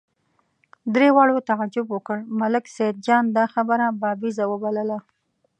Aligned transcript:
درې 0.93 1.09
واړو 1.15 1.45
تعجب 1.49 1.85
وکړ، 1.91 2.17
ملک 2.39 2.63
سیدجان 2.77 3.23
دا 3.37 3.45
خبره 3.53 3.85
بابېزه 4.01 4.43
وبلله. 4.51 4.99